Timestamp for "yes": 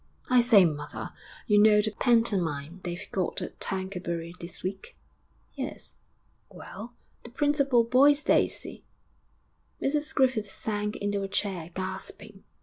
5.53-5.93